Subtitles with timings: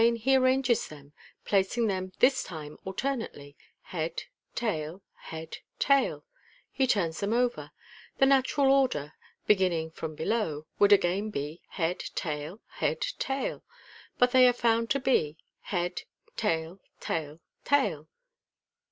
[0.01, 1.13] Again he arranges them,
[1.45, 4.23] placing them this time alternately— head,
[4.55, 6.25] tail, head, tail.
[6.71, 7.69] He turns them over.
[8.17, 9.13] The natural order
[9.45, 13.65] (beginning from below) would again be head, tail, head, tail j
[14.17, 16.01] but they are found to be head,
[16.35, 18.07] tail, tail, tail.